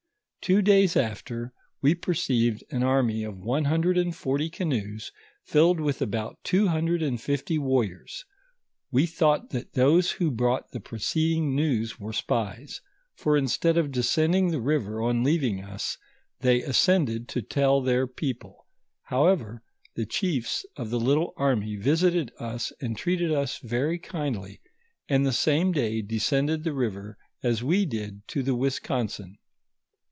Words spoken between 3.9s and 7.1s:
and forty canoes, filled with about two hundred